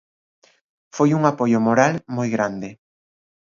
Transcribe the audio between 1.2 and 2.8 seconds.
apoio moral moi grande.